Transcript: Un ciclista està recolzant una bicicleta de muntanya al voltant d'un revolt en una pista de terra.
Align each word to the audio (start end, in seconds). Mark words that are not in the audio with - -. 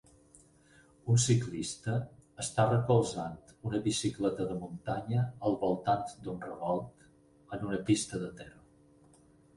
Un 1.15 1.19
ciclista 1.25 1.97
està 2.43 2.63
recolzant 2.71 3.37
una 3.71 3.81
bicicleta 3.89 4.47
de 4.53 4.57
muntanya 4.63 5.27
al 5.51 5.59
voltant 5.67 6.09
d'un 6.25 6.41
revolt 6.49 7.07
en 7.59 7.69
una 7.71 7.83
pista 7.91 8.25
de 8.27 8.33
terra. 8.41 9.25